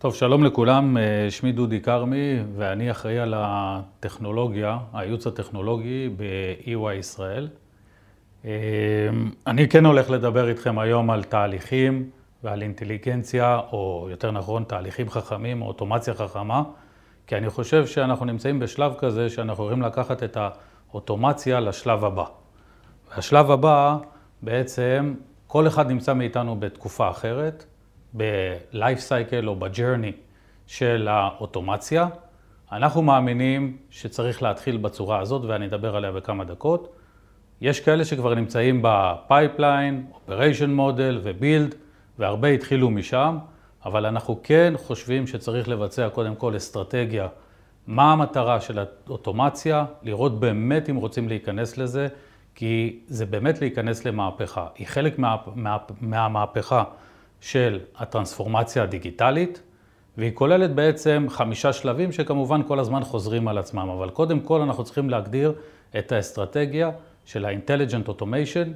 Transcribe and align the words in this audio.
טוב, 0.00 0.14
שלום 0.14 0.44
לכולם, 0.44 0.96
אה, 0.96 1.30
שמי 1.30 1.52
דודי 1.52 1.80
כרמי 1.80 2.42
ואני 2.56 2.90
אחראי 2.90 3.18
על 3.18 3.34
הטכנולוגיה, 3.36 4.78
הייעוץ 4.92 5.26
הטכנולוגי 5.26 6.08
ב-EY 6.16 6.92
ישראל. 6.98 7.48
אה, 8.44 8.50
אני 9.46 9.68
כן 9.68 9.86
הולך 9.86 10.10
לדבר 10.10 10.48
איתכם 10.48 10.78
היום 10.78 11.10
על 11.10 11.22
תהליכים 11.22 12.10
ועל 12.44 12.62
אינטליגנציה, 12.62 13.60
או 13.72 14.06
יותר 14.10 14.30
נכון, 14.30 14.64
תהליכים 14.64 15.10
חכמים, 15.10 15.62
או 15.62 15.66
אוטומציה 15.66 16.14
חכמה, 16.14 16.62
כי 17.26 17.36
אני 17.36 17.50
חושב 17.50 17.86
שאנחנו 17.86 18.24
נמצאים 18.24 18.58
בשלב 18.58 18.92
כזה 18.98 19.30
שאנחנו 19.30 19.64
יכולים 19.64 19.82
לקחת 19.82 20.22
את 20.22 20.36
האוטומציה 20.90 21.60
לשלב 21.60 22.04
הבא. 22.04 22.24
והשלב 23.10 23.50
הבא, 23.50 23.96
בעצם, 24.42 25.14
כל 25.46 25.66
אחד 25.66 25.88
נמצא 25.88 26.14
מאיתנו 26.14 26.56
בתקופה 26.60 27.10
אחרת. 27.10 27.64
ב-life 28.16 29.08
cycle 29.08 29.46
או 29.46 29.56
ב-journey 29.56 30.12
של 30.66 31.08
האוטומציה. 31.10 32.08
אנחנו 32.72 33.02
מאמינים 33.02 33.76
שצריך 33.90 34.42
להתחיל 34.42 34.76
בצורה 34.76 35.20
הזאת, 35.20 35.44
ואני 35.44 35.66
אדבר 35.66 35.96
עליה 35.96 36.12
בכמה 36.12 36.44
דקות. 36.44 36.96
יש 37.60 37.80
כאלה 37.80 38.04
שכבר 38.04 38.34
נמצאים 38.34 38.82
ב-pipeline, 38.82 40.14
operation 40.14 40.78
model 40.78 41.18
ו-build, 41.22 41.74
והרבה 42.18 42.48
התחילו 42.48 42.90
משם, 42.90 43.38
אבל 43.84 44.06
אנחנו 44.06 44.40
כן 44.42 44.74
חושבים 44.76 45.26
שצריך 45.26 45.68
לבצע 45.68 46.08
קודם 46.08 46.34
כל 46.34 46.56
אסטרטגיה, 46.56 47.28
מה 47.86 48.12
המטרה 48.12 48.60
של 48.60 48.78
האוטומציה, 48.78 49.84
לראות 50.02 50.40
באמת 50.40 50.90
אם 50.90 50.96
רוצים 50.96 51.28
להיכנס 51.28 51.78
לזה, 51.78 52.08
כי 52.54 52.98
זה 53.06 53.26
באמת 53.26 53.60
להיכנס 53.60 54.04
למהפכה. 54.04 54.66
היא 54.74 54.86
חלק 54.86 55.18
מה, 55.18 55.36
מה, 55.54 55.76
מהמהפכה 56.00 56.84
של 57.40 57.80
הטרנספורמציה 57.96 58.82
הדיגיטלית, 58.82 59.62
והיא 60.16 60.32
כוללת 60.34 60.74
בעצם 60.74 61.26
חמישה 61.28 61.72
שלבים 61.72 62.12
שכמובן 62.12 62.60
כל 62.66 62.78
הזמן 62.78 63.04
חוזרים 63.04 63.48
על 63.48 63.58
עצמם, 63.58 63.88
אבל 63.88 64.10
קודם 64.10 64.40
כל 64.40 64.60
אנחנו 64.60 64.84
צריכים 64.84 65.10
להגדיר 65.10 65.52
את 65.98 66.12
האסטרטגיה 66.12 66.90
של 67.24 67.44
ה-intelligent 67.44 68.08
automation 68.08 68.68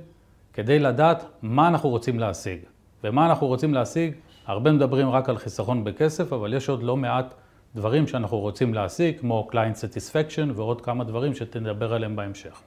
כדי 0.52 0.78
לדעת 0.78 1.24
מה 1.42 1.68
אנחנו 1.68 1.88
רוצים 1.88 2.18
להשיג. 2.18 2.58
ומה 3.04 3.26
אנחנו 3.26 3.46
רוצים 3.46 3.74
להשיג, 3.74 4.14
הרבה 4.46 4.72
מדברים 4.72 5.10
רק 5.10 5.28
על 5.28 5.38
חיסכון 5.38 5.84
בכסף, 5.84 6.32
אבל 6.32 6.54
יש 6.54 6.68
עוד 6.68 6.82
לא 6.82 6.96
מעט 6.96 7.34
דברים 7.74 8.06
שאנחנו 8.06 8.38
רוצים 8.38 8.74
להשיג, 8.74 9.20
כמו 9.20 9.48
client 9.52 9.76
satisfaction 9.76 10.50
ועוד 10.54 10.80
כמה 10.80 11.04
דברים 11.04 11.34
שתדבר 11.34 11.94
עליהם 11.94 12.16
בהמשך. 12.16 12.60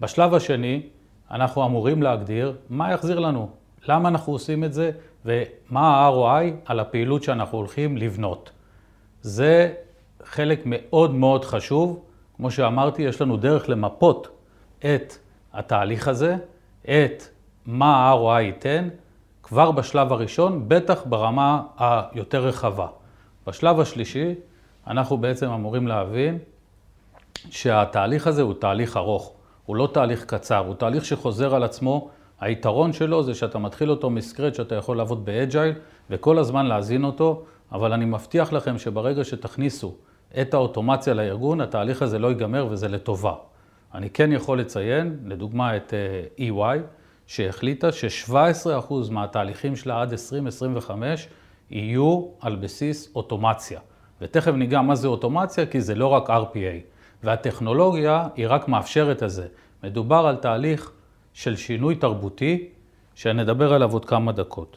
בשלב 0.00 0.34
השני, 0.34 0.82
אנחנו 1.30 1.66
אמורים 1.66 2.02
להגדיר 2.02 2.56
מה 2.70 2.92
יחזיר 2.92 3.18
לנו, 3.18 3.48
למה 3.88 4.08
אנחנו 4.08 4.32
עושים 4.32 4.64
את 4.64 4.72
זה 4.72 4.90
ומה 5.24 5.80
ה-ROI 5.80 6.44
על 6.64 6.80
הפעילות 6.80 7.22
שאנחנו 7.22 7.58
הולכים 7.58 7.96
לבנות. 7.96 8.50
זה 9.22 9.74
חלק 10.24 10.62
מאוד 10.64 11.14
מאוד 11.14 11.44
חשוב. 11.44 12.02
כמו 12.36 12.50
שאמרתי, 12.50 13.02
יש 13.02 13.20
לנו 13.20 13.36
דרך 13.36 13.68
למפות 13.68 14.28
את 14.78 15.14
התהליך 15.52 16.08
הזה, 16.08 16.36
את 16.84 17.22
מה 17.66 17.96
ה-ROI 17.96 18.40
ייתן, 18.40 18.88
כבר 19.42 19.70
בשלב 19.70 20.12
הראשון, 20.12 20.64
בטח 20.68 21.02
ברמה 21.06 21.62
היותר 21.78 22.44
רחבה. 22.44 22.86
בשלב 23.46 23.80
השלישי, 23.80 24.34
אנחנו 24.86 25.18
בעצם 25.18 25.50
אמורים 25.50 25.86
להבין 25.86 26.38
שהתהליך 27.50 28.26
הזה 28.26 28.42
הוא 28.42 28.54
תהליך 28.54 28.96
ארוך, 28.96 29.32
הוא 29.66 29.76
לא 29.76 29.88
תהליך 29.92 30.24
קצר, 30.24 30.58
הוא 30.58 30.74
תהליך 30.74 31.04
שחוזר 31.04 31.54
על 31.54 31.64
עצמו 31.64 32.10
היתרון 32.40 32.92
שלו 32.92 33.22
זה 33.22 33.34
שאתה 33.34 33.58
מתחיל 33.58 33.90
אותו 33.90 34.10
מסקרט, 34.10 34.54
שאתה 34.54 34.74
יכול 34.74 34.96
לעבוד 34.96 35.24
באג'ייל 35.24 35.72
וכל 36.10 36.38
הזמן 36.38 36.66
להזין 36.66 37.04
אותו, 37.04 37.44
אבל 37.72 37.92
אני 37.92 38.04
מבטיח 38.04 38.52
לכם 38.52 38.78
שברגע 38.78 39.24
שתכניסו 39.24 39.94
את 40.40 40.54
האוטומציה 40.54 41.14
לארגון, 41.14 41.60
התהליך 41.60 42.02
הזה 42.02 42.18
לא 42.18 42.28
ייגמר 42.28 42.66
וזה 42.70 42.88
לטובה. 42.88 43.34
אני 43.94 44.10
כן 44.10 44.32
יכול 44.32 44.60
לציין, 44.60 45.18
לדוגמה 45.24 45.76
את 45.76 45.94
אה, 46.38 46.48
EY, 46.48 46.78
שהחליטה 47.26 47.92
ש-17% 47.92 48.94
מהתהליכים 49.10 49.76
שלה 49.76 50.02
עד 50.02 50.12
2025 50.12 51.28
יהיו 51.70 52.26
על 52.40 52.56
בסיס 52.56 53.12
אוטומציה. 53.16 53.80
ותכף 54.20 54.52
ניגע 54.52 54.80
מה 54.80 54.94
זה 54.94 55.08
אוטומציה, 55.08 55.66
כי 55.66 55.80
זה 55.80 55.94
לא 55.94 56.06
רק 56.06 56.30
RPA. 56.30 56.94
והטכנולוגיה 57.22 58.28
היא 58.36 58.46
רק 58.48 58.68
מאפשרת 58.68 59.22
את 59.22 59.30
זה. 59.30 59.46
מדובר 59.84 60.26
על 60.26 60.36
תהליך 60.36 60.92
של 61.34 61.56
שינוי 61.56 61.94
תרבותי, 61.94 62.68
שנדבר 63.14 63.72
עליו 63.72 63.92
עוד 63.92 64.04
כמה 64.04 64.32
דקות. 64.32 64.76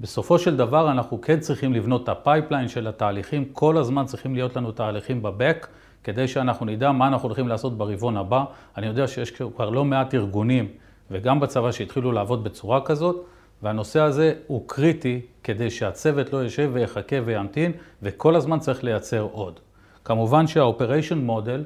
בסופו 0.00 0.38
של 0.38 0.56
דבר 0.56 0.90
אנחנו 0.90 1.20
כן 1.20 1.40
צריכים 1.40 1.72
לבנות 1.72 2.02
את 2.02 2.08
ה 2.08 2.15
pipeline 2.15 2.68
של 2.68 2.86
התהליכים, 2.86 3.44
כל 3.52 3.78
הזמן 3.78 4.04
צריכים 4.04 4.34
להיות 4.34 4.56
לנו 4.56 4.72
תהליכים 4.72 5.22
ב 5.22 5.29
back, 5.29 5.66
כדי 6.04 6.28
שאנחנו 6.28 6.66
נדע 6.66 6.92
מה 6.92 7.08
אנחנו 7.08 7.28
הולכים 7.28 7.48
לעשות 7.48 7.78
ברבעון 7.78 8.16
הבא. 8.16 8.44
אני 8.76 8.86
יודע 8.86 9.06
שיש 9.06 9.30
כבר 9.30 9.70
לא 9.70 9.84
מעט 9.84 10.14
ארגונים, 10.14 10.68
וגם 11.10 11.40
בצבא 11.40 11.72
שהתחילו 11.72 12.12
לעבוד 12.12 12.44
בצורה 12.44 12.80
כזאת, 12.80 13.26
והנושא 13.62 14.00
הזה 14.00 14.34
הוא 14.46 14.62
קריטי 14.66 15.20
כדי 15.44 15.70
שהצוות 15.70 16.32
לא 16.32 16.38
יושב 16.38 16.70
ויחכה 16.72 17.16
וימתין, 17.24 17.72
וכל 18.02 18.36
הזמן 18.36 18.58
צריך 18.58 18.84
לייצר 18.84 19.28
עוד. 19.32 19.60
כמובן 20.04 20.46
שה-Operation 20.46 21.28
Model 21.28 21.60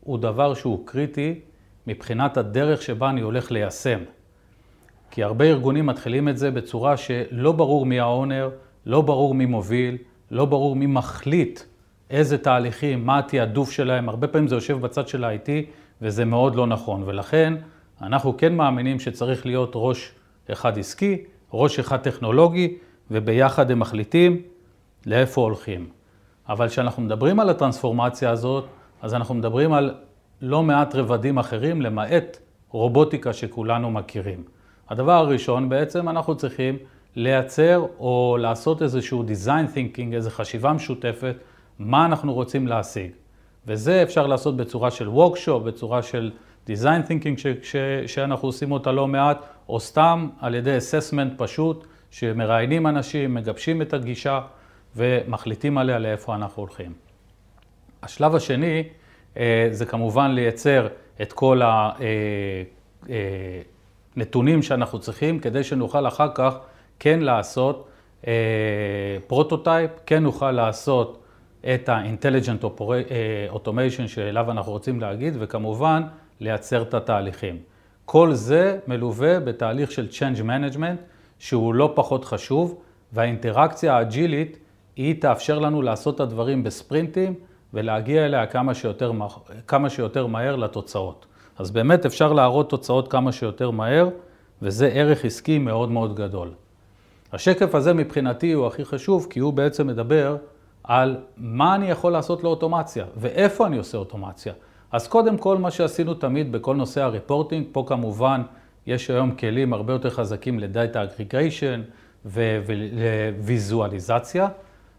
הוא 0.00 0.18
דבר 0.18 0.54
שהוא 0.54 0.86
קריטי 0.86 1.40
מבחינת 1.86 2.36
הדרך 2.36 2.82
שבה 2.82 3.10
אני 3.10 3.20
הולך 3.20 3.50
ליישם. 3.50 3.98
כי 5.10 5.22
הרבה 5.22 5.44
ארגונים 5.44 5.86
מתחילים 5.86 6.28
את 6.28 6.38
זה 6.38 6.50
בצורה 6.50 6.96
שלא 6.96 7.52
ברור 7.52 7.86
מי 7.86 8.00
האונר, 8.00 8.50
לא 8.86 9.00
ברור 9.00 9.34
מי 9.34 9.46
מוביל, 9.46 9.96
לא 10.30 10.44
ברור 10.44 10.76
מי 10.76 10.86
מחליט 10.86 11.60
איזה 12.10 12.38
תהליכים, 12.38 13.06
מה 13.06 13.18
התעדוף 13.18 13.70
שלהם, 13.70 14.08
הרבה 14.08 14.28
פעמים 14.28 14.48
זה 14.48 14.54
יושב 14.54 14.80
בצד 14.80 15.08
של 15.08 15.24
ה-IT 15.24 15.48
וזה 16.02 16.24
מאוד 16.24 16.54
לא 16.56 16.66
נכון. 16.66 17.02
ולכן 17.06 17.54
אנחנו 18.02 18.36
כן 18.36 18.54
מאמינים 18.54 19.00
שצריך 19.00 19.46
להיות 19.46 19.72
ראש 19.74 20.12
אחד 20.52 20.78
עסקי, 20.78 21.24
ראש 21.52 21.78
אחד 21.78 21.96
טכנולוגי, 21.96 22.76
וביחד 23.10 23.70
הם 23.70 23.78
מחליטים 23.78 24.42
לאיפה 25.06 25.40
הולכים. 25.40 25.88
אבל 26.48 26.68
כשאנחנו 26.68 27.02
מדברים 27.02 27.40
על 27.40 27.50
הטרנספורמציה 27.50 28.30
הזאת, 28.30 28.64
אז 29.02 29.14
אנחנו 29.14 29.34
מדברים 29.34 29.72
על 29.72 29.94
לא 30.42 30.62
מעט 30.62 30.94
רבדים 30.94 31.38
אחרים, 31.38 31.82
למעט 31.82 32.38
רובוטיקה 32.70 33.32
שכולנו 33.32 33.90
מכירים. 33.90 34.44
הדבר 34.88 35.12
הראשון, 35.12 35.68
בעצם 35.68 36.08
אנחנו 36.08 36.36
צריכים 36.36 36.78
לייצר 37.16 37.86
או 37.98 38.36
לעשות 38.40 38.82
איזשהו 38.82 39.24
design 39.24 39.74
thinking, 39.74 40.14
איזו 40.14 40.30
חשיבה 40.30 40.72
משותפת, 40.72 41.36
מה 41.78 42.06
אנחנו 42.06 42.34
רוצים 42.34 42.66
להשיג. 42.66 43.10
וזה 43.66 44.02
אפשר 44.02 44.26
לעשות 44.26 44.56
בצורה 44.56 44.90
של 44.90 45.08
workshop, 45.08 45.58
בצורה 45.64 46.02
של 46.02 46.30
design 46.66 47.08
thinking 47.08 47.36
ש, 47.36 47.46
ש, 47.62 47.76
שאנחנו 48.06 48.48
עושים 48.48 48.72
אותה 48.72 48.92
לא 48.92 49.08
מעט, 49.08 49.44
או 49.68 49.80
סתם 49.80 50.28
על 50.40 50.54
ידי 50.54 50.78
assessment 50.78 51.30
פשוט, 51.36 51.86
שמראיינים 52.10 52.86
אנשים, 52.86 53.34
מגבשים 53.34 53.82
את 53.82 53.92
הגישה 53.92 54.40
ומחליטים 54.96 55.78
עליה 55.78 55.98
לאיפה 55.98 56.34
אנחנו 56.34 56.62
הולכים. 56.62 56.92
השלב 58.02 58.34
השני 58.34 58.82
זה 59.70 59.86
כמובן 59.86 60.30
לייצר 60.30 60.88
את 61.22 61.32
כל 61.32 61.60
הנתונים 64.16 64.54
אה, 64.54 64.60
אה, 64.60 64.66
שאנחנו 64.66 64.98
צריכים 64.98 65.38
כדי 65.38 65.64
שנוכל 65.64 66.06
אחר 66.06 66.28
כך 66.34 66.58
כן 66.98 67.20
לעשות 67.20 67.88
prototype, 69.26 69.90
כן 70.06 70.22
נוכל 70.22 70.50
לעשות 70.50 71.22
את 71.74 71.88
ה-intelligent 71.88 72.64
automation 73.52 74.06
שאליו 74.08 74.50
אנחנו 74.50 74.72
רוצים 74.72 75.00
להגיע, 75.00 75.34
וכמובן 75.38 76.02
לייצר 76.40 76.82
את 76.82 76.94
התהליכים. 76.94 77.58
כל 78.04 78.32
זה 78.32 78.78
מלווה 78.86 79.40
בתהליך 79.40 79.92
של 79.92 80.08
Change 80.10 80.40
Management 80.40 80.96
שהוא 81.38 81.74
לא 81.74 81.92
פחות 81.94 82.24
חשוב, 82.24 82.80
והאינטראקציה 83.12 83.96
האג'ילית 83.96 84.58
היא 84.96 85.20
תאפשר 85.20 85.58
לנו 85.58 85.82
לעשות 85.82 86.14
את 86.14 86.20
הדברים 86.20 86.62
בספרינטים 86.62 87.34
ולהגיע 87.76 88.24
אליה 88.26 88.46
כמה 88.46 88.74
שיותר, 88.74 89.12
כמה 89.66 89.90
שיותר 89.90 90.26
מהר 90.26 90.56
לתוצאות. 90.56 91.26
אז 91.58 91.70
באמת 91.70 92.06
אפשר 92.06 92.32
להראות 92.32 92.70
תוצאות 92.70 93.08
כמה 93.08 93.32
שיותר 93.32 93.70
מהר, 93.70 94.08
וזה 94.62 94.86
ערך 94.86 95.24
עסקי 95.24 95.58
מאוד 95.58 95.90
מאוד 95.90 96.16
גדול. 96.16 96.50
השקף 97.32 97.74
הזה 97.74 97.94
מבחינתי 97.94 98.52
הוא 98.52 98.66
הכי 98.66 98.84
חשוב, 98.84 99.26
כי 99.30 99.40
הוא 99.40 99.52
בעצם 99.52 99.86
מדבר 99.86 100.36
על 100.84 101.16
מה 101.36 101.74
אני 101.74 101.90
יכול 101.90 102.12
לעשות 102.12 102.44
לאוטומציה, 102.44 103.04
ואיפה 103.16 103.66
אני 103.66 103.78
עושה 103.78 103.98
אוטומציה. 103.98 104.52
אז 104.92 105.08
קודם 105.08 105.36
כל, 105.38 105.58
מה 105.58 105.70
שעשינו 105.70 106.14
תמיד 106.14 106.52
בכל 106.52 106.76
נושא 106.76 107.02
הריפורטינג, 107.02 107.66
פה 107.72 107.84
כמובן 107.86 108.42
יש 108.86 109.10
היום 109.10 109.30
כלים 109.30 109.72
הרבה 109.72 109.92
יותר 109.92 110.10
חזקים 110.10 110.58
לדאטה 110.58 111.02
אגריגיישן 111.02 111.82
וויזואליזציה. 113.40 114.48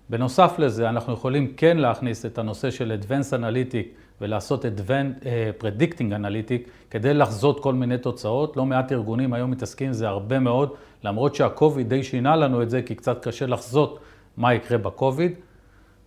בנוסף 0.09 0.55
לזה, 0.59 0.89
אנחנו 0.89 1.13
יכולים 1.13 1.53
כן 1.57 1.77
להכניס 1.77 2.25
את 2.25 2.37
הנושא 2.37 2.71
של 2.71 2.97
Advanced 3.01 3.33
Analytic 3.33 3.85
ולעשות 4.21 4.65
Advanced 4.65 5.23
uh, 5.23 5.63
Predicting 5.63 6.11
Analytic 6.11 6.69
כדי 6.89 7.13
לחזות 7.13 7.59
כל 7.59 7.73
מיני 7.73 7.97
תוצאות. 7.97 8.57
לא 8.57 8.65
מעט 8.65 8.91
ארגונים 8.91 9.33
היום 9.33 9.51
מתעסקים 9.51 9.87
עם 9.87 9.93
זה 9.93 10.07
הרבה 10.07 10.39
מאוד, 10.39 10.73
למרות 11.03 11.35
שהקוביד 11.35 11.89
די 11.89 12.03
שינה 12.03 12.35
לנו 12.35 12.61
את 12.61 12.69
זה, 12.69 12.81
כי 12.81 12.95
קצת 12.95 13.27
קשה 13.27 13.45
לחזות 13.45 13.99
מה 14.37 14.53
יקרה 14.53 14.77
בקוביד. 14.77 15.31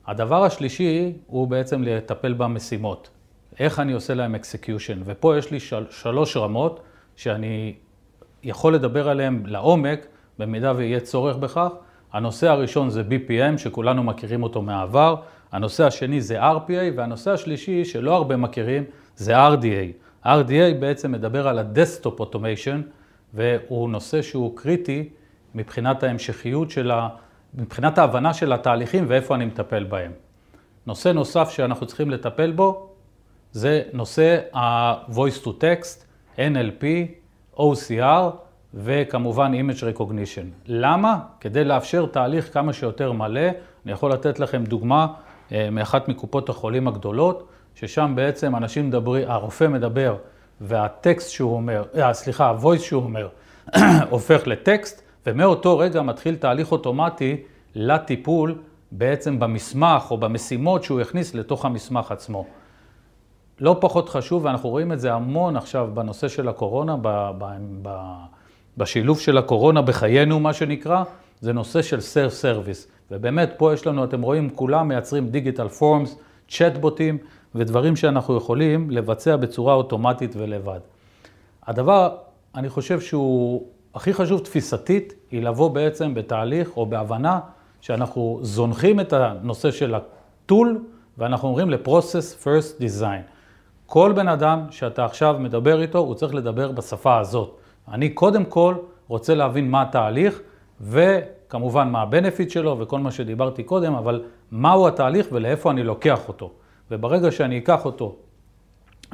הדבר 0.07 0.45
השלישי 0.45 1.13
הוא 1.27 1.49
בעצם 1.49 1.83
לטפל 1.83 2.33
במשימות. 2.33 3.11
איך 3.59 3.81
אני 3.81 3.93
עושה 3.93 4.15
להם 4.15 4.35
execution. 4.35 5.03
ופה 5.05 5.39
יש 5.39 5.51
לי 5.51 5.61
של, 5.61 5.85
שלוש 5.91 6.37
רמות 6.37 6.81
שאני 7.17 7.75
יכול 8.43 8.75
לדבר 8.75 9.09
עליהן 9.09 9.43
לעומק, 9.47 10.07
במידה 10.39 10.73
ויהיה 10.77 11.01
צורך 11.01 11.37
בכך. 11.37 11.69
הנושא 12.13 12.49
הראשון 12.49 12.91
זה 12.91 13.03
BPM, 13.03 13.59
שכולנו 13.59 14.03
מכירים 14.03 14.43
אותו 14.43 14.63
מהעבר. 14.63 15.17
הנושא 15.53 15.87
השני 15.87 16.21
זה 16.21 16.43
RPA, 16.43 16.97
והנושא 16.97 17.31
השלישי, 17.31 17.85
שלא 17.85 18.15
הרבה 18.15 18.37
מכירים, 18.37 18.85
זה 19.17 19.49
RDA. 19.49 20.27
RDA 20.27 20.75
בעצם 20.81 21.13
מדבר 21.13 21.49
על 21.49 21.59
ה-Desktop 21.59 22.21
Automation, 22.21 22.81
והוא 23.35 23.91
נושא 23.91 24.23
שהוא 24.23 24.57
קריטי 24.57 25.09
מבחינת 25.55 26.03
ההמשכיות 26.03 26.71
של 26.71 26.91
ה... 26.91 27.09
מבחינת 27.55 27.99
ההבנה 27.99 28.35
של 28.35 28.53
התהליכים 28.53 29.05
ואיפה 29.09 29.35
אני 29.35 29.45
מטפל 29.45 29.85
בהם. 29.85 30.13
נושא 30.87 31.09
נוסף 31.09 31.51
שאנחנו 31.51 31.87
צריכים 31.87 32.11
לטפל 32.11 32.53
בו 32.53 32.91
זה 33.53 33.83
נושא 33.93 34.39
ה-voice 34.55 35.45
to 35.45 35.49
text, 35.49 36.05
NLP, 36.37 36.85
OCR 37.57 38.31
וכמובן 38.75 39.53
image 39.55 39.99
recognition. 39.99 40.45
למה? 40.67 41.19
כדי 41.41 41.65
לאפשר 41.65 42.07
תהליך 42.07 42.55
כמה 42.55 42.73
שיותר 42.73 43.13
מלא. 43.13 43.49
אני 43.85 43.93
יכול 43.93 44.13
לתת 44.13 44.39
לכם 44.41 44.65
דוגמה 44.65 45.07
אה, 45.53 45.69
מאחת 45.71 46.09
מקופות 46.09 46.49
החולים 46.49 46.89
הגדולות, 46.89 47.49
ששם 47.75 48.13
בעצם 48.15 48.57
אנשים 48.57 48.89
מדברים, 48.89 49.31
הרופא 49.31 49.65
מדבר 49.65 50.17
והטקסט 50.61 51.31
שהוא 51.31 51.55
אומר, 51.55 51.85
אה, 51.95 52.15
סליחה, 52.15 52.51
ה-voice 52.51 52.79
שהוא 52.79 53.05
אומר, 53.05 53.29
הופך 54.11 54.47
לטקסט, 54.47 55.03
ומאותו 55.27 55.79
רגע 55.79 56.03
מתחיל 56.03 56.37
תהליך 56.37 56.73
אוטומטי 56.73 57.37
לטיפול 57.75 58.59
בעצם 58.93 59.41
במסמך 59.41 60.11
או 60.11 60.17
במשימות 60.17 60.85
שהוא 60.85 61.01
הכניס 61.01 61.35
לתוך 61.35 61.65
המסמך 61.65 62.13
עצמו. 62.13 62.47
לא 63.61 63.77
פחות 63.81 64.09
חשוב, 64.09 64.45
ואנחנו 64.45 64.69
רואים 64.69 64.93
את 64.93 65.01
זה 65.01 65.13
המון 65.13 65.57
עכשיו 65.57 65.89
בנושא 65.95 66.29
של 66.29 66.49
הקורונה, 66.49 66.97
ב, 67.03 67.31
ב, 67.39 67.45
ב, 67.83 67.89
בשילוב 68.77 69.21
של 69.21 69.39
הקורונה 69.39 69.83
בחיינו, 69.83 70.41
מה 70.41 70.53
שנקרא, 70.53 71.03
זה 71.41 71.53
נושא 71.53 71.83
של 71.83 72.01
self 72.01 72.33
service. 72.33 72.89
ובאמת, 73.11 73.53
פה 73.57 73.75
יש 73.75 73.87
לנו, 73.87 74.05
אתם 74.05 74.23
רואים, 74.23 74.51
כולם 74.51 74.89
מייצרים 74.89 75.29
digital 75.29 75.69
forms, 75.69 76.17
צ'טבוטים 76.49 77.19
ודברים 77.55 77.97
שאנחנו 77.97 78.37
יכולים 78.37 78.91
לבצע 78.91 79.37
בצורה 79.37 79.75
אוטומטית 79.75 80.37
ולבד. 80.37 80.81
הדבר, 81.67 82.17
אני 82.55 82.69
חושב 82.69 83.01
שהוא 83.01 83.67
הכי 83.95 84.13
חשוב 84.13 84.41
תפיסתית, 84.41 85.15
היא 85.31 85.43
לבוא 85.43 85.71
בעצם 85.71 86.15
בתהליך 86.15 86.77
או 86.77 86.87
בהבנה 86.87 87.41
שאנחנו 87.81 88.39
זונחים 88.43 89.01
את 89.01 89.13
הנושא 89.13 89.71
של 89.71 89.95
הטול 89.95 90.85
ואנחנו 91.19 91.49
אומרים 91.49 91.71
ל-process 91.71 92.45
first 92.45 92.81
design. 92.81 93.23
כל 93.87 94.13
בן 94.17 94.29
אדם 94.29 94.67
שאתה 94.71 95.05
עכשיו 95.05 95.37
מדבר 95.39 95.83
איתו, 95.83 95.99
הוא 95.99 96.15
צריך 96.15 96.35
לדבר 96.35 96.73
בשפה 96.73 97.19
הזאת. 97.19 97.60
אני 97.91 98.09
קודם 98.09 98.45
כל 98.45 98.75
רוצה 99.09 99.35
להבין 99.35 99.71
מה 99.71 99.83
התהליך, 99.83 100.41
וכמובן 100.81 101.89
מה 101.89 102.03
ה-benefit 102.03 102.51
שלו 102.51 102.79
וכל 102.79 102.99
מה 102.99 103.11
שדיברתי 103.11 103.63
קודם, 103.63 103.95
אבל 103.95 104.23
מהו 104.51 104.89
התהליך 104.89 105.27
ולאיפה 105.33 105.71
אני 105.71 105.83
לוקח 105.83 106.29
אותו. 106.29 106.51
וברגע 106.91 107.31
שאני 107.31 107.59
אקח 107.59 107.85
אותו 107.85 108.17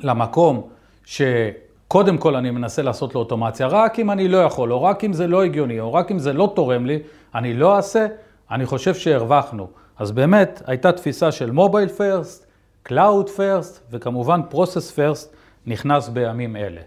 למקום 0.03 0.69
שקודם 1.05 2.19
כל 2.19 2.37
אני 2.37 2.51
מנסה 2.51 2.83
לעשות 2.83 3.15
לו 3.15 3.21
אוטומציה, 3.21 3.67
רק 3.67 3.99
אם 3.99 4.11
אני 4.11 4.29
לא 4.29 4.39
יכול, 4.39 4.73
או 4.73 4.83
רק 4.83 5.05
אם 5.05 5.13
זה 5.13 5.27
לא 5.27 5.45
הגיוני, 5.45 5.81
או 5.81 5.95
רק 5.95 6.11
אם 6.11 6.19
זה 6.19 6.33
לא 6.33 6.53
תורם 6.55 6.87
לי, 6.87 6.99
אני 7.35 7.55
לא 7.55 7.77
אעשה, 7.77 8.07
אני 8.51 8.67
חושב 8.67 8.95
שהרווחנו. 8.95 9.69
אז 9.99 10.13
באמת 10.13 10.63
הייתה 10.67 10.93
תפיסה 10.93 11.33
של 11.33 11.51
mobile 11.51 11.89
first, 11.89 12.47
cloud 12.83 13.31
first, 13.31 13.87
וכמובן 13.91 14.41
process 14.49 14.91
first 14.91 15.37
נכנס 15.67 16.09
בימים 16.09 16.57
אלה. 16.57 16.81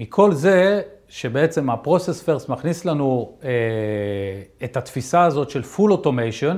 מכל 0.00 0.32
זה 0.32 0.82
שבעצם 1.08 1.70
ה-Process 1.70 2.26
First 2.26 2.52
מכניס 2.52 2.84
לנו 2.84 3.32
אה, 3.44 3.50
את 4.64 4.76
התפיסה 4.76 5.24
הזאת 5.24 5.50
של 5.50 5.62
Full 5.76 5.90
Automation, 5.90 6.54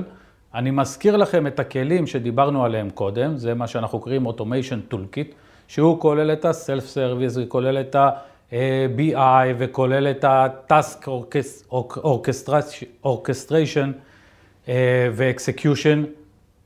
אני 0.53 0.71
מזכיר 0.71 1.17
לכם 1.17 1.47
את 1.47 1.59
הכלים 1.59 2.07
שדיברנו 2.07 2.65
עליהם 2.65 2.89
קודם, 2.89 3.37
זה 3.37 3.53
מה 3.53 3.67
שאנחנו 3.67 3.99
קוראים 3.99 4.27
Automation 4.27 4.93
Toolkit, 4.93 5.33
שהוא 5.67 5.99
כולל 5.99 6.33
את 6.33 6.45
ה-Self-Service, 6.45 7.39
וכולל 7.41 7.77
את 7.81 7.95
ה-BI, 7.95 9.47
וכולל 9.57 10.07
את 10.07 10.23
ה-Task 10.23 11.07
Orchestration 13.03 13.87
אה, 14.67 15.07
ו-Execution, 15.11 15.97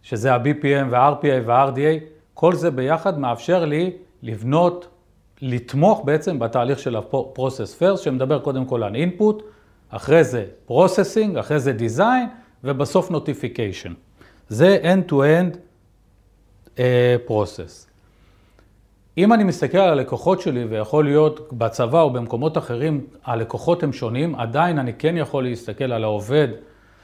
שזה 0.04 0.34
ה-BPM 0.34 0.86
וה-RPA 0.90 1.42
וה-RDA, 1.46 2.04
כל 2.34 2.56
זה 2.56 2.72
ביחד 2.72 3.20
מאפשר 3.20 3.66
לי 3.66 3.92
לבנות 4.24 4.88
לתמוך 5.42 6.02
בעצם 6.06 6.40
בתהליך 6.40 6.80
של 6.80 6.96
ה-process 6.96 7.82
first, 7.82 7.98
שמדבר 7.98 8.40
קודם 8.40 8.66
כל 8.66 8.84
על 8.84 8.96
input, 8.96 9.42
אחרי 9.90 10.24
זה 10.24 10.46
processing, 10.70 11.40
אחרי 11.40 11.60
זה 11.60 11.74
design, 11.80 12.28
ובסוף 12.64 13.12
notification. 13.12 13.92
זה 14.50 14.78
end-to-end 14.84 15.58
uh, 16.76 16.80
process. 17.28 17.88
אם 19.18 19.34
אני 19.34 19.44
מסתכל 19.44 19.78
על 19.78 19.90
הלקוחות 19.90 20.42
שלי, 20.42 20.64
ויכול 20.64 21.06
להיות 21.06 21.54
בצבא 21.54 22.02
או 22.02 22.10
במקומות 22.10 22.58
אחרים, 22.58 23.06
הלקוחות 23.26 23.84
הם 23.84 23.94
שונים, 23.94 24.36
עדיין 24.36 24.80
אני 24.80 24.94
כן 24.94 25.18
יכול 25.18 25.44
להסתכל 25.44 25.92
על 25.92 26.04
העובד 26.04 26.48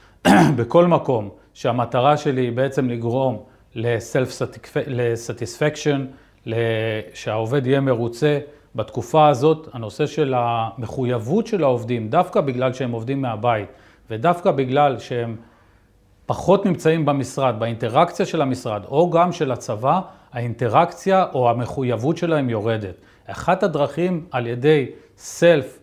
בכל 0.56 0.86
מקום, 0.86 1.30
שהמטרה 1.54 2.16
שלי 2.16 2.40
היא 2.40 2.52
בעצם 2.52 2.88
לגרום 2.88 3.42
ל-self-satisfaction, 3.74 5.98
שהעובד 7.14 7.66
יהיה 7.66 7.80
מרוצה. 7.80 8.38
בתקופה 8.74 9.28
הזאת, 9.28 9.68
הנושא 9.72 10.06
של 10.06 10.34
המחויבות 10.36 11.46
של 11.46 11.62
העובדים, 11.62 12.08
דווקא 12.08 12.40
בגלל 12.40 12.72
שהם 12.72 12.92
עובדים 12.92 13.22
מהבית, 13.22 13.68
ודווקא 14.10 14.50
בגלל 14.50 14.98
שהם 14.98 15.36
פחות 16.26 16.66
נמצאים 16.66 17.04
במשרד, 17.04 17.54
באינטראקציה 17.58 18.26
של 18.26 18.42
המשרד, 18.42 18.82
או 18.88 19.10
גם 19.10 19.32
של 19.32 19.52
הצבא, 19.52 20.00
האינטראקציה 20.32 21.26
או 21.34 21.50
המחויבות 21.50 22.16
שלהם 22.16 22.50
יורדת. 22.50 22.94
אחת 23.26 23.62
הדרכים 23.62 24.26
על 24.30 24.46
ידי 24.46 24.86
סלף, 25.16 25.78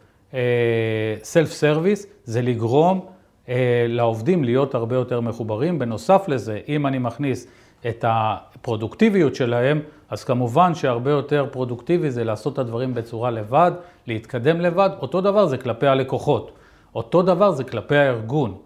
סלף 1.23 1.51
סרוויס, 1.51 2.05
זה 2.23 2.41
לגרום 2.41 3.05
אה, 3.49 3.85
לעובדים 3.87 4.43
להיות 4.43 4.75
הרבה 4.75 4.95
יותר 4.95 5.21
מחוברים. 5.21 5.79
בנוסף 5.79 6.25
לזה, 6.27 6.59
אם 6.67 6.87
אני 6.87 6.97
מכניס 6.97 7.47
את 7.89 8.05
הפרודוקטיביות 8.07 9.35
שלהם, 9.35 9.81
אז 10.09 10.23
כמובן 10.23 10.75
שהרבה 10.75 11.11
יותר 11.11 11.45
פרודוקטיבי 11.51 12.11
זה 12.11 12.23
לעשות 12.23 12.53
את 12.53 12.59
הדברים 12.59 12.93
בצורה 12.93 13.31
לבד, 13.31 13.71
להתקדם 14.07 14.61
לבד. 14.61 14.89
אותו 15.01 15.21
דבר 15.21 15.45
זה 15.45 15.57
כלפי 15.57 15.87
הלקוחות. 15.87 16.51
אותו 16.95 17.21
דבר 17.21 17.51
זה 17.51 17.63
כלפי 17.63 17.95
הארגון. 17.95 18.57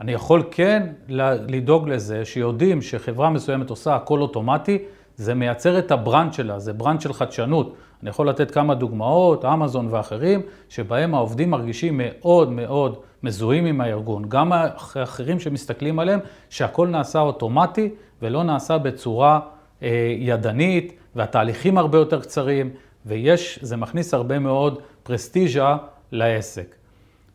אני 0.00 0.12
יכול 0.12 0.42
כן 0.50 0.92
לדאוג 1.48 1.88
לזה 1.88 2.24
שיודעים 2.24 2.82
שחברה 2.82 3.30
מסוימת 3.30 3.70
עושה 3.70 3.94
הכל 3.94 4.20
אוטומטי, 4.20 4.78
זה 5.16 5.34
מייצר 5.34 5.78
את 5.78 5.90
ה 5.90 5.97
brand 5.97 6.32
שלה, 6.32 6.58
זה 6.58 6.72
brand 6.72 7.00
של 7.00 7.12
חדשנות. 7.12 7.74
אני 8.02 8.10
יכול 8.10 8.28
לתת 8.28 8.50
כמה 8.50 8.74
דוגמאות, 8.74 9.44
אמזון 9.44 9.88
ואחרים, 9.90 10.40
שבהם 10.68 11.14
העובדים 11.14 11.50
מרגישים 11.50 12.00
מאוד 12.04 12.50
מאוד 12.50 12.96
מזוהים 13.22 13.66
עם 13.66 13.80
הארגון. 13.80 14.24
גם 14.28 14.52
האחרים 14.52 15.40
שמסתכלים 15.40 15.98
עליהם, 15.98 16.20
שהכל 16.50 16.88
נעשה 16.88 17.20
אוטומטי 17.20 17.90
ולא 18.22 18.42
נעשה 18.42 18.78
בצורה 18.78 19.40
אה, 19.82 20.14
ידנית, 20.18 20.92
והתהליכים 21.16 21.78
הרבה 21.78 21.98
יותר 21.98 22.20
קצרים, 22.20 22.70
ויש, 23.06 23.58
זה 23.62 23.76
מכניס 23.76 24.14
הרבה 24.14 24.38
מאוד 24.38 24.78
פרסטיז'ה 25.02 25.76
לעסק. 26.12 26.74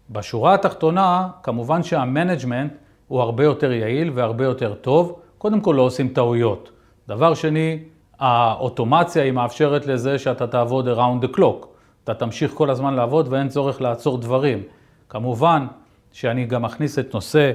בשורה 0.10 0.54
התחתונה, 0.54 1.28
כמובן 1.44 1.84
שה 1.84 2.04
management 2.04 2.74
הוא 3.08 3.22
הרבה 3.22 3.44
יותר 3.44 3.72
יעיל 3.72 4.12
והרבה 4.14 4.44
יותר 4.44 4.74
טוב. 4.74 5.20
קודם 5.38 5.62
כל 5.62 5.74
לא 5.78 5.82
עושים 5.82 6.08
טעויות. 6.08 6.72
דבר 7.08 7.34
שני, 7.34 7.80
האוטומציה 8.20 9.24
היא 9.24 9.32
מאפשרת 9.32 9.86
לזה 9.86 10.20
שאתה 10.20 10.48
תעבוד 10.48 10.88
around 10.88 11.26
the 11.26 11.38
clock. 11.38 11.66
אתה 12.04 12.14
תמשיך 12.14 12.52
כל 12.54 12.70
הזמן 12.70 12.94
לעבוד 12.94 13.28
ואין 13.30 13.48
צורך 13.48 13.82
לעצור 13.82 14.18
דברים. 14.18 14.64
כמובן 15.10 15.68
שאני 16.12 16.46
גם 16.46 16.66
אכניס 16.66 17.00
את 17.00 17.14
נושא 17.14 17.52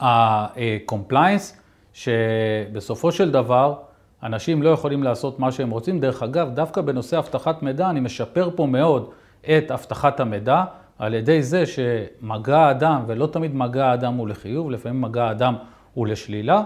ה-compliance, 0.00 1.54
שבסופו 1.92 3.12
של 3.12 3.30
דבר 3.30 3.74
אנשים 4.22 4.62
לא 4.62 4.70
יכולים 4.70 5.02
לעשות 5.02 5.40
מה 5.40 5.52
שהם 5.52 5.70
רוצים. 5.70 6.00
דרך 6.00 6.22
אגב, 6.22 6.50
דווקא 6.54 6.80
בנושא 6.80 7.18
אבטחת 7.18 7.62
מידע 7.62 7.90
אני 7.90 8.00
משפר 8.00 8.50
פה 8.54 8.66
מאוד 8.66 9.10
את 9.42 9.70
אבטחת 9.70 10.20
המידע 10.20 10.64
על 10.98 11.14
ידי 11.14 11.42
זה 11.42 11.64
שמגע 11.66 12.58
האדם, 12.58 13.02
ולא 13.06 13.26
תמיד 13.26 13.54
מגע 13.54 13.86
האדם 13.86 14.14
הוא 14.14 14.28
לחיוב, 14.28 14.70
לפעמים 14.70 15.00
מגע 15.00 15.24
האדם 15.24 15.54
הוא 15.94 16.06
לשלילה, 16.06 16.62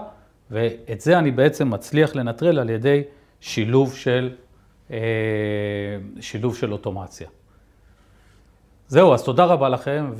ואת 0.53 1.01
זה 1.01 1.19
אני 1.19 1.31
בעצם 1.31 1.69
מצליח 1.69 2.15
לנטרל 2.15 2.59
על 2.59 2.69
ידי 2.69 3.03
שילוב 3.39 3.95
של, 3.95 4.29
אה, 4.91 4.97
שילוב 6.19 6.55
של 6.55 6.71
אוטומציה. 6.73 7.27
זהו, 8.87 9.13
אז 9.13 9.23
תודה 9.23 9.45
רבה 9.45 9.69
לכם, 9.69 10.11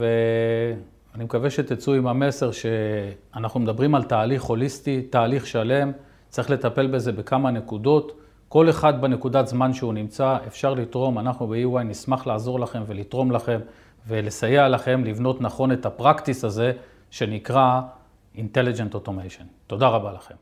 אני 1.15 1.23
מקווה 1.23 1.49
שתצאו 1.49 1.93
עם 1.93 2.07
המסר 2.07 2.51
שאנחנו 2.51 3.59
מדברים 3.59 3.95
על 3.95 4.03
תהליך 4.03 4.43
הוליסטי, 4.43 5.01
תהליך 5.01 5.47
שלם, 5.47 5.91
צריך 6.29 6.49
לטפל 6.49 6.87
בזה 6.87 7.11
בכמה 7.11 7.51
נקודות. 7.51 8.19
כל 8.49 8.69
אחד 8.69 9.01
בנקודת 9.01 9.47
זמן 9.47 9.73
שהוא 9.73 9.93
נמצא, 9.93 10.37
אפשר 10.47 10.73
לתרום, 10.73 11.19
אנחנו 11.19 11.47
ב-EY 11.47 11.83
נשמח 11.83 12.27
לעזור 12.27 12.59
לכם 12.59 12.83
ולתרום 12.87 13.31
לכם 13.31 13.59
ולסייע 14.07 14.69
לכם 14.69 15.03
לבנות 15.03 15.41
נכון 15.41 15.71
את 15.71 15.85
הפרקטיס 15.85 16.43
הזה 16.43 16.71
שנקרא 17.11 17.81
Intelligent 18.35 18.95
Automation. 18.95 19.45
תודה 19.67 19.87
רבה 19.87 20.11
לכם. 20.11 20.35